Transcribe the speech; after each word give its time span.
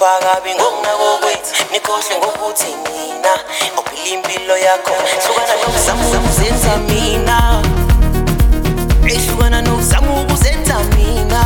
ngipha 0.00 0.18
kabi 0.24 0.50
ngokunakokwethu 0.54 1.52
nikhohle 1.72 2.14
ngokuthi 2.18 2.70
mina 2.84 3.32
ophila 3.76 4.04
impilo 4.14 4.56
yakho. 4.56 4.92
Hlukana 5.22 5.54
nokuzama 5.60 6.04
ukuzenza 6.18 6.76
mina. 6.88 7.62
Ehlukana 9.06 9.62
nokuzama 9.62 10.20
ukuzenza 10.20 10.76
mina. 10.96 11.42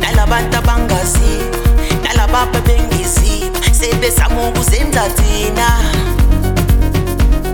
Nalabantu 0.00 0.56
abangazima 0.58 1.56
nalabapha 2.02 2.60
bengizipha 2.66 3.74
sebezama 3.74 4.48
ukuzenza 4.48 5.02
thina. 5.16 5.68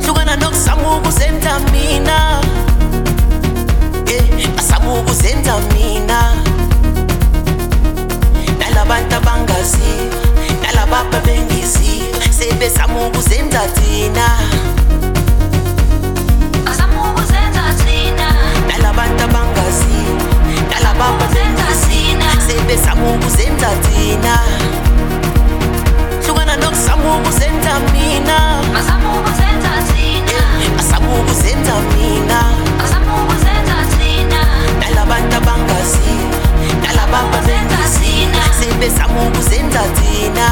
Hlukana 0.04 0.36
nokuzama 0.36 0.96
ukuzenza 0.96 1.58
mina. 1.72 2.42
Yeah, 4.10 4.58
azama 4.58 4.94
ukuzenza 4.94 5.54
mina. 5.72 6.05
siva 9.72 10.20
nalabapha 10.62 11.18
bengeziva 11.26 12.26
sebesamukuzenza 12.38 13.62
thina 13.76 14.26
nalabantu 18.68 19.22
abangaziva 19.24 20.26
nalabapha 20.70 21.26
bengeziva 21.34 22.28
sebesamukuzenza 22.46 23.70
thina 23.84 24.34
hlukana 26.24 26.56
nokusamukuzenza 26.56 27.72
mina. 27.92 28.38
Asamukuzenza 30.80 31.72
eh, 31.76 31.92
mina. 31.96 32.40
Nalabantu 34.80 35.36
abangaziva 35.36 36.38
nalabapha 36.82 37.38
bengeziva 37.46 38.05
sebesa 38.58 39.04
ngokuzenza 39.12 39.82
thina 39.96 40.48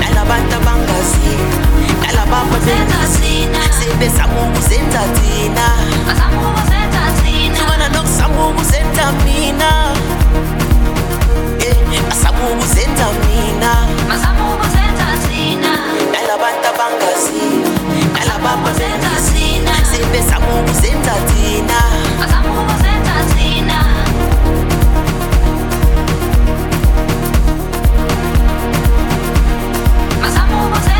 nalabantu 0.00 0.54
abangaziyo 0.56 1.46
nalababa 2.02 2.56
sebezama 3.78 4.38
ukuzenza 4.48 5.00
thina 5.16 5.66
hlukana 7.56 7.88
nokuzama 7.88 8.48
ukuzenza 8.48 9.12
mina. 9.24 9.70
Eh, 11.60 11.76
Bazama 12.08 12.44
ukuzenza 12.54 13.06
mina. 13.28 13.72
Nalabantu 16.12 16.66
abangaziyo 16.74 17.70
baba 18.38 18.72
zenda 18.72 19.10
sina 19.26 19.74
sipesa 19.90 20.40
mungu 20.40 20.72
zenda 20.82 21.14
tina. 21.28 21.78
Pesa 22.20 22.40
zenda 22.82 23.14
tina 23.34 23.78
pesa 30.22 30.42
zenda 30.86 30.95